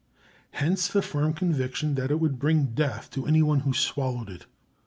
[0.53, 4.47] Hence the firm conviction that it would bring death to any one who swallowed it.